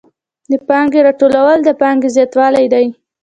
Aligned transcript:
د 0.51 0.53
پانګې 0.67 0.99
راټولونه 1.07 1.53
د 1.67 1.69
پانګې 1.79 2.09
زیاتېدل 2.15 2.55
دي 2.73 2.85